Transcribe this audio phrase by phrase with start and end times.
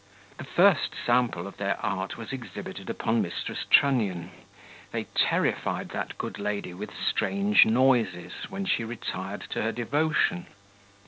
[0.39, 3.69] The first sample of their art was exhibited upon Mrs.
[3.69, 4.31] Trunnion.
[4.91, 10.47] They terrified that good lady with strange noises when she retired to her devotion.